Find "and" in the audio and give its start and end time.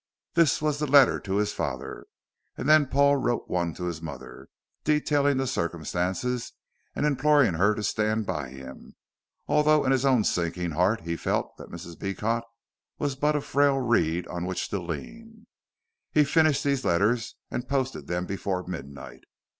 2.57-2.67, 6.95-7.05, 17.51-17.69